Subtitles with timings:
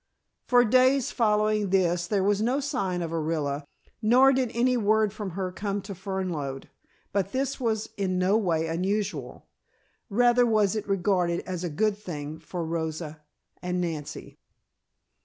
[0.47, 3.65] For days following this there was no sign of Orilla
[4.01, 6.69] nor did any word from her come to Fernlode.
[7.11, 9.45] But this was in no way unusual,
[10.09, 13.21] rather was it regarded as a good thing for Rosa
[13.61, 14.39] and Nancy.